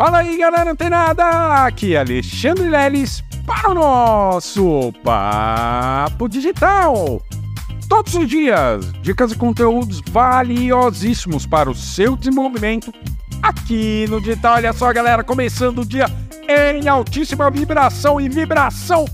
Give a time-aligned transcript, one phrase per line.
[0.00, 1.66] Fala aí, galera antenada!
[1.66, 7.20] Aqui é Alexandre Leles para o nosso Papo Digital.
[7.86, 12.90] Todos os dias, dicas e conteúdos valiosíssimos para o seu desenvolvimento
[13.42, 14.54] aqui no digital.
[14.54, 16.06] Olha só, galera, começando o dia
[16.48, 19.04] em altíssima vibração e vibração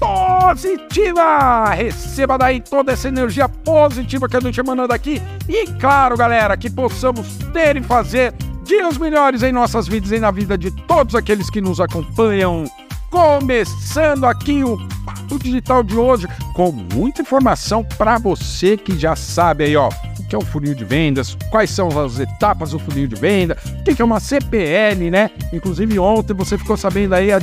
[0.00, 1.70] positiva.
[1.70, 5.22] Receba daí toda essa energia positiva que a gente mandando aqui.
[5.48, 8.34] E claro, galera, que possamos ter e fazer
[8.64, 12.64] dias melhores em nossas vidas e na vida de todos aqueles que nos acompanham.
[13.10, 19.64] Começando aqui o Papo Digital de hoje com muita informação para você que já sabe
[19.64, 19.88] aí, ó,
[20.18, 23.56] o que é o funil de vendas, quais são as etapas do funil de venda,
[23.80, 25.30] o que é uma CPL, né?
[25.52, 27.38] Inclusive ontem você ficou sabendo aí a,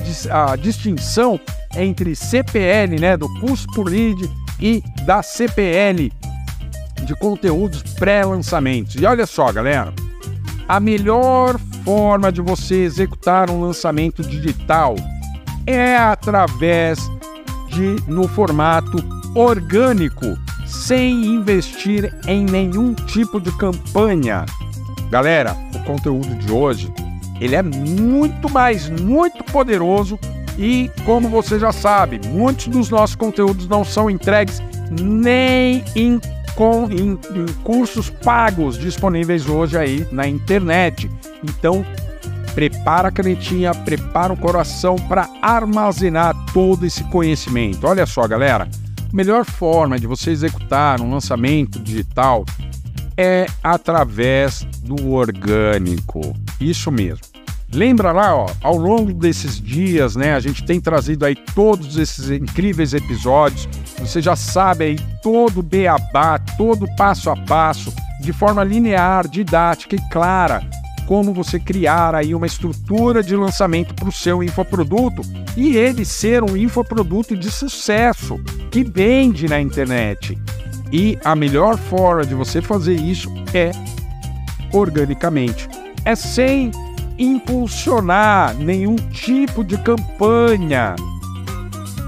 [0.51, 1.39] a distinção
[1.77, 6.11] entre CPL, né, do custo por lead e da CPL
[7.05, 8.95] de conteúdos pré-lançamentos.
[8.95, 9.93] E olha só, galera,
[10.71, 14.95] a melhor forma de você executar um lançamento digital
[15.67, 16.97] é através
[17.67, 18.97] de no formato
[19.35, 20.25] orgânico,
[20.65, 24.45] sem investir em nenhum tipo de campanha.
[25.09, 26.89] Galera, o conteúdo de hoje,
[27.41, 30.17] ele é muito mais muito poderoso
[30.57, 36.17] e como você já sabe, muitos dos nossos conteúdos não são entregues nem em
[36.55, 41.09] com em, em cursos pagos disponíveis hoje aí na internet.
[41.43, 41.85] Então,
[42.53, 47.87] prepara a canetinha, prepara o coração para armazenar todo esse conhecimento.
[47.87, 48.67] Olha só, galera,
[49.11, 52.45] a melhor forma de você executar um lançamento digital
[53.17, 56.35] é através do orgânico.
[56.59, 57.31] Isso mesmo.
[57.73, 62.29] Lembra lá, ó, ao longo desses dias, né, a gente tem trazido aí todos esses
[62.29, 63.67] incríveis episódios.
[64.01, 69.95] Você já sabe aí todo o beabá, todo passo a passo, de forma linear, didática
[69.95, 70.61] e clara,
[71.07, 75.21] como você criar aí uma estrutura de lançamento para o seu infoproduto
[75.55, 78.39] e ele ser um infoproduto de sucesso
[78.71, 80.37] que vende na internet.
[80.91, 83.71] E a melhor forma de você fazer isso é
[84.73, 85.69] organicamente.
[86.03, 86.71] É sem
[87.17, 90.95] impulsionar nenhum tipo de campanha.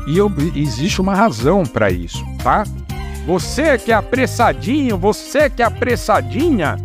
[0.07, 2.63] E eu, existe uma razão para isso, tá?
[3.25, 6.77] Você que é apressadinho, você que é apressadinha,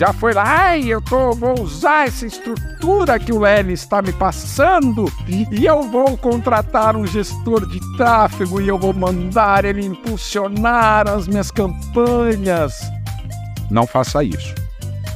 [0.00, 4.12] já foi lá, ai, eu tô, vou usar essa estrutura que o L está me
[4.12, 11.06] passando e eu vou contratar um gestor de tráfego e eu vou mandar ele impulsionar
[11.06, 12.80] as minhas campanhas.
[13.70, 14.54] Não faça isso.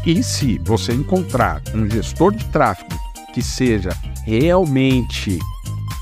[0.05, 2.95] E se você encontrar um gestor de tráfego
[3.33, 3.89] que seja
[4.27, 5.39] realmente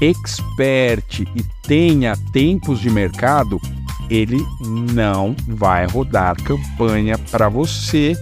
[0.02, 3.60] expert e tenha tempos de mercado,
[4.10, 4.44] ele
[4.92, 8.16] não vai rodar campanha para você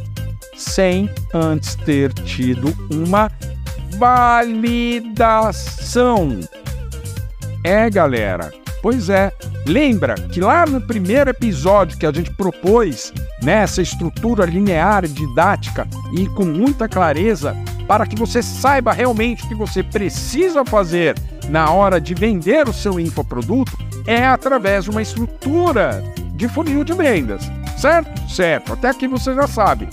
[0.54, 3.32] sem antes ter tido uma
[3.96, 5.38] validação.
[7.64, 8.52] É, galera.
[8.82, 9.32] Pois é.
[9.66, 13.12] Lembra que lá no primeiro episódio que a gente propôs
[13.42, 15.86] nessa estrutura linear didática
[16.16, 17.54] e com muita clareza
[17.86, 21.14] para que você saiba realmente o que você precisa fazer
[21.50, 26.03] na hora de vender o seu infoproduto é através de uma estrutura
[26.34, 28.31] de funil de vendas, certo?
[28.31, 29.89] Certo, até aqui você já sabe.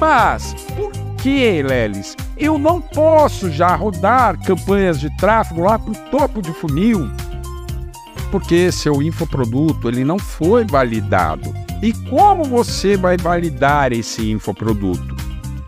[0.00, 6.10] Mas por que, Lelis, eu não posso já rodar campanhas de tráfego lá para o
[6.10, 7.10] topo de funil
[8.32, 11.52] porque seu infoproduto ele não foi validado.
[11.82, 15.11] E como você vai validar esse infoproduto?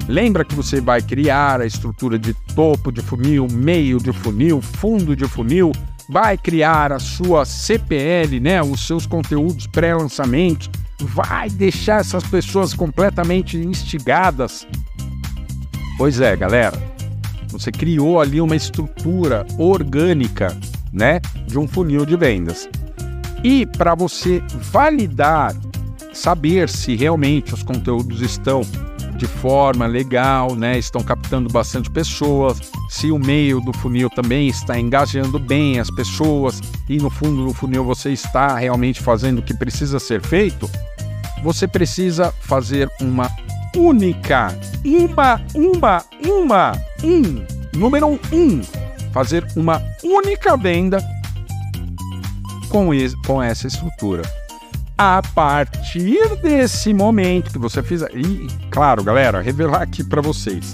[0.08, 5.16] Lembra que você vai criar a estrutura de topo de funil, meio de funil, fundo
[5.16, 5.72] de funil,
[6.08, 10.70] vai criar a sua CPL, né, os seus conteúdos pré-lançamento,
[11.00, 14.66] vai deixar essas pessoas completamente instigadas.
[15.96, 16.94] Pois é, galera.
[17.48, 20.56] Você criou ali uma estrutura orgânica
[20.92, 22.68] né, de um funil de vendas.
[23.44, 25.54] E para você validar,
[26.12, 28.62] saber se realmente os conteúdos estão
[29.24, 34.78] de forma legal, né, estão captando bastante pessoas, se o meio do funil também está
[34.78, 36.60] engajando bem as pessoas
[36.90, 40.70] e no fundo do funil você está realmente fazendo o que precisa ser feito,
[41.42, 43.30] você precisa fazer uma
[43.74, 44.54] única,
[44.84, 46.72] uma, uma, uma,
[47.02, 48.60] um, número um,
[49.10, 51.02] fazer uma única venda
[52.68, 54.43] com, esse, com essa estrutura.
[54.96, 58.14] A partir desse momento que você fizer.
[58.14, 60.72] E, claro, galera, revelar aqui para vocês.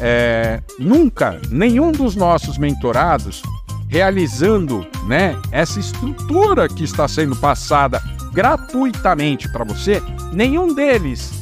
[0.00, 3.42] É, nunca nenhum dos nossos mentorados
[3.88, 8.02] realizando né, essa estrutura que está sendo passada
[8.32, 10.02] gratuitamente para você,
[10.32, 11.40] nenhum deles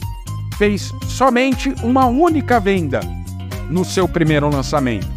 [0.59, 3.01] fez somente uma única venda
[3.71, 5.09] no seu primeiro lançamento?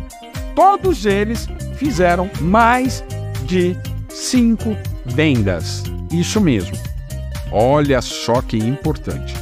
[0.56, 1.48] Todos eles
[1.78, 3.04] fizeram mais
[3.44, 4.76] de cinco
[5.06, 5.84] vendas.
[6.10, 6.85] Isso mesmo.
[7.52, 9.34] Olha só que importante.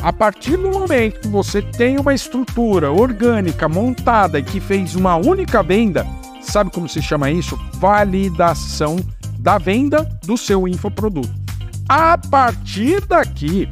[0.00, 5.16] A partir do momento que você tem uma estrutura orgânica montada e que fez uma
[5.16, 6.06] única venda,
[6.40, 7.58] sabe como se chama isso?
[7.74, 8.96] Validação
[9.38, 11.34] da venda do seu infoproduto.
[11.88, 13.68] A partir daqui,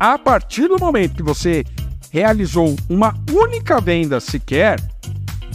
[0.00, 1.64] a partir do momento que você
[2.10, 4.80] realizou uma única venda sequer,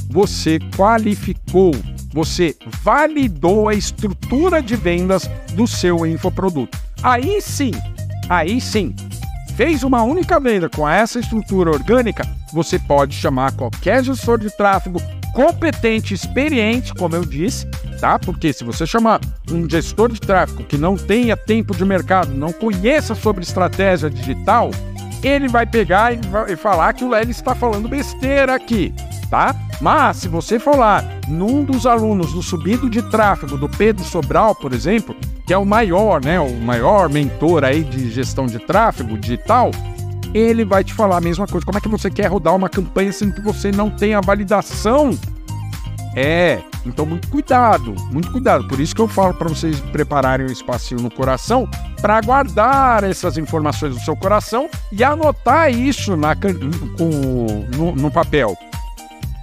[0.10, 1.72] você qualificou,
[2.14, 6.78] você validou a estrutura de vendas do seu infoproduto.
[7.04, 7.72] Aí sim,
[8.30, 8.96] aí sim,
[9.58, 15.02] fez uma única venda com essa estrutura orgânica, você pode chamar qualquer gestor de tráfego
[15.34, 17.68] competente, experiente, como eu disse,
[18.00, 18.18] tá?
[18.18, 19.20] Porque se você chamar
[19.52, 24.72] um gestor de tráfego que não tenha tempo de mercado, não conheça sobre estratégia digital,
[25.22, 28.94] ele vai pegar e, vai falar que o Lely está falando besteira aqui,
[29.30, 29.56] tá?
[29.84, 34.72] Mas se você falar num dos alunos do subido de tráfego do Pedro Sobral, por
[34.72, 35.14] exemplo,
[35.46, 39.72] que é o maior, né, o maior mentor aí de gestão de tráfego digital,
[40.34, 41.66] ele vai te falar a mesma coisa.
[41.66, 45.20] Como é que você quer rodar uma campanha sendo que você não tem a validação?
[46.16, 48.66] É, então muito cuidado, muito cuidado.
[48.70, 51.68] Por isso que eu falo para vocês prepararem um espacinho no coração
[52.00, 58.58] para guardar essas informações no seu coração e anotar isso na, com, no, no papel.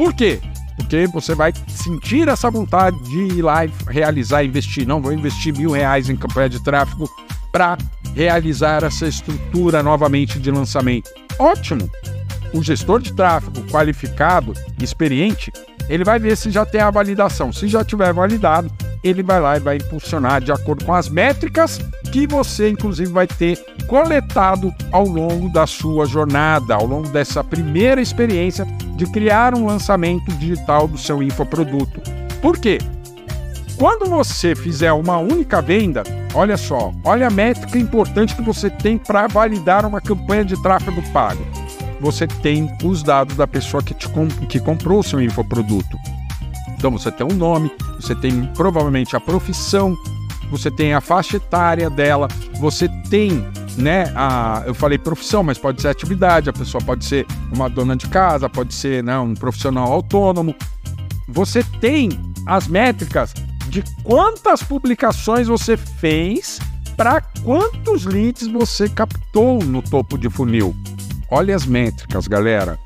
[0.00, 0.40] Por quê?
[0.76, 4.88] Porque você vai sentir essa vontade de ir lá e realizar, investir.
[4.88, 7.06] Não, vou investir mil reais em campanha de tráfego
[7.52, 7.76] para
[8.14, 11.10] realizar essa estrutura novamente de lançamento.
[11.38, 11.86] Ótimo!
[12.54, 15.52] O gestor de tráfego qualificado, experiente,
[15.86, 17.52] ele vai ver se já tem a validação.
[17.52, 21.78] Se já tiver validado, ele vai lá e vai impulsionar de acordo com as métricas
[22.12, 28.00] que você, inclusive, vai ter coletado ao longo da sua jornada, ao longo dessa primeira
[28.00, 28.66] experiência
[28.96, 32.00] de criar um lançamento digital do seu infoproduto.
[32.42, 32.78] Por quê?
[33.78, 36.02] Quando você fizer uma única venda,
[36.34, 41.02] olha só, olha a métrica importante que você tem para validar uma campanha de tráfego
[41.12, 41.42] pago.
[41.98, 45.96] Você tem os dados da pessoa que, te comp que comprou o seu infoproduto.
[46.76, 47.70] Então você tem um nome,
[48.00, 49.96] você tem provavelmente a profissão,
[50.50, 55.80] você tem a faixa etária dela, você tem, né, a, eu falei profissão, mas pode
[55.80, 59.92] ser atividade, a pessoa pode ser uma dona de casa, pode ser né, um profissional
[59.92, 60.54] autônomo.
[61.28, 62.08] Você tem
[62.46, 63.32] as métricas
[63.68, 66.58] de quantas publicações você fez
[66.96, 70.74] para quantos leads você captou no topo de funil.
[71.30, 72.76] Olha as métricas, galera.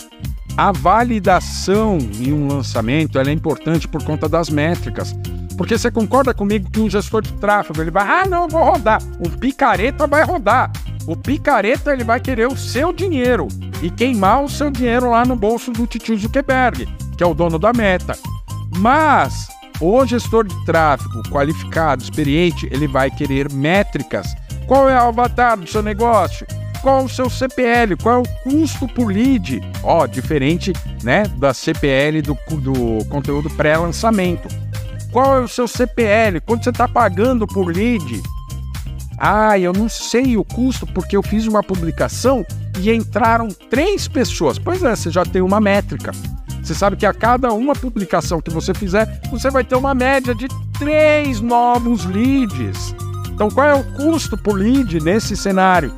[0.57, 5.13] A validação em um lançamento é importante por conta das métricas.
[5.57, 8.63] Porque você concorda comigo que um gestor de tráfego ele vai, ah, não, eu vou
[8.63, 9.03] rodar.
[9.19, 10.71] Um picareta vai rodar.
[11.09, 13.49] O picareta ele vai querer o seu dinheiro
[13.83, 16.87] e queimar o seu dinheiro lá no bolso do Titio Zuckerberg,
[17.17, 18.17] que é o dono da meta.
[18.79, 19.49] Mas
[19.81, 24.35] o gestor de tráfego qualificado, experiente, ele vai querer métricas.
[24.69, 26.47] Qual é o avatar do seu negócio?
[26.85, 27.97] Qual o seu CPL?
[27.97, 29.59] Qual é o custo por lead?
[29.83, 30.71] Ó, diferente,
[31.03, 34.49] né, da CPL do, do conteúdo pré-lançamento.
[35.11, 36.43] Qual é o seu CPL?
[36.43, 38.23] Quanto você está pagando por lead?
[39.17, 42.45] Ah, eu não sei o custo porque eu fiz uma publicação
[42.79, 44.59] e entraram três pessoas.
[44.59, 46.13] Pois é, você já tem uma métrica.
[46.63, 50.35] Você sabe que a cada uma publicação que você fizer, você vai ter uma média
[50.35, 52.95] de três novos leads.
[53.33, 55.91] Então, qual é o custo por lead nesse cenário?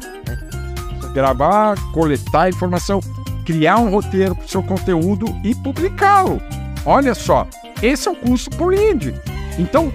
[1.17, 3.01] Gravar, coletar informação,
[3.47, 6.43] criar um roteiro para o seu conteúdo e publicá-lo.
[6.85, 7.49] Olha só,
[7.83, 9.15] esse é o custo por lead.
[9.59, 9.91] Então,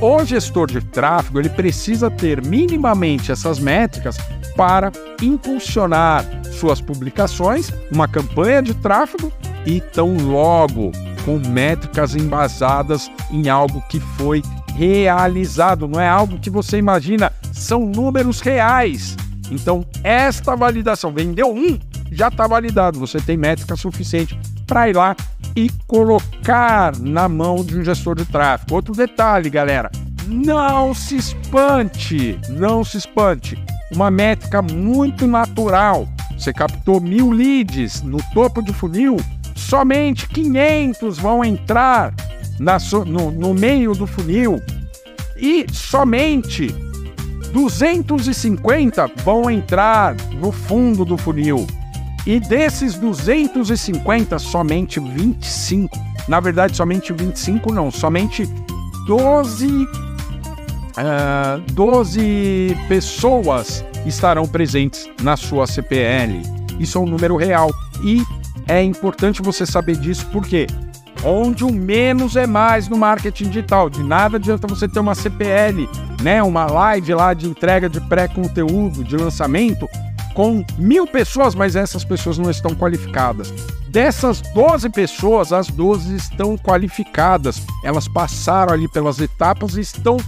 [0.00, 4.18] o gestor de tráfego ele precisa ter minimamente essas métricas
[4.56, 4.90] para
[5.22, 9.32] impulsionar suas publicações, uma campanha de tráfego
[9.64, 10.90] e tão logo
[11.24, 14.42] com métricas embasadas em algo que foi
[14.74, 19.16] realizado, não é algo que você imagina, são números reais.
[19.50, 21.78] Então, esta validação, vendeu um,
[22.10, 25.16] já está validado, você tem métrica suficiente para ir lá
[25.56, 28.74] e colocar na mão de um gestor de tráfego.
[28.74, 29.90] Outro detalhe, galera,
[30.26, 33.58] não se espante, não se espante.
[33.90, 36.06] Uma métrica muito natural.
[36.36, 39.16] Você captou mil leads no topo de funil,
[39.56, 42.14] somente 500 vão entrar
[42.60, 42.76] na,
[43.06, 44.60] no, no meio do funil
[45.36, 46.74] e somente
[47.48, 51.66] 250 vão entrar no fundo do funil.
[52.26, 58.46] E desses 250, somente 25, na verdade, somente 25 não, somente
[59.06, 59.88] 12, uh,
[61.72, 66.42] 12 pessoas estarão presentes na sua CPL.
[66.78, 67.70] Isso é um número real.
[68.02, 68.22] E
[68.66, 70.66] é importante você saber disso porque
[71.24, 73.90] onde o menos é mais no marketing digital.
[73.90, 75.88] De nada adianta você ter uma CPL,
[76.22, 79.88] né, uma live lá de entrega de pré-conteúdo, de lançamento,
[80.34, 83.52] com mil pessoas, mas essas pessoas não estão qualificadas.
[83.88, 87.62] Dessas 12 pessoas, as 12 estão qualificadas.
[87.82, 90.18] Elas passaram ali pelas etapas e estão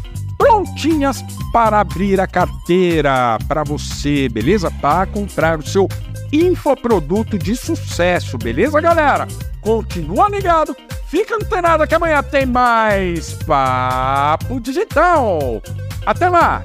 [0.61, 4.71] prontinhas para abrir a carteira para você, beleza?
[4.71, 5.89] Para comprar o seu
[6.33, 9.27] infoproduto de sucesso, beleza, galera?
[9.61, 10.77] Continua ligado,
[11.07, 15.63] fica antenado que amanhã tem mais Papo Digital.
[16.05, 16.63] Até lá!